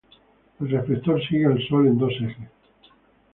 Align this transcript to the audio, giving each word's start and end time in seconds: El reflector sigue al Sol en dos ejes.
El 0.59 0.69
reflector 0.69 1.21
sigue 1.27 1.45
al 1.45 1.61
Sol 1.67 1.85
en 1.85 1.99
dos 1.99 2.11
ejes. 2.21 2.49